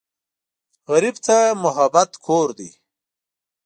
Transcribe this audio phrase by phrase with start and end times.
[0.91, 2.69] غریب ته محبت کور دی